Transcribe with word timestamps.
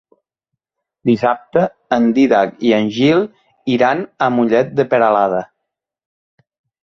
Dissabte 1.09 1.65
en 1.97 2.07
Dídac 2.15 2.55
i 2.69 2.71
en 2.77 2.89
Gil 2.95 3.21
iran 3.73 4.01
a 4.29 4.29
Mollet 4.39 4.71
de 4.79 4.87
Peralada. 4.95 5.43